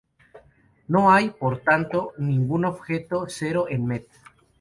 No 0.87 1.11
hay, 1.11 1.29
por 1.29 1.59
tanto, 1.59 2.13
ningún 2.17 2.65
objeto 2.65 3.25
cero 3.27 3.67
en 3.69 3.85
Met. 3.85 4.07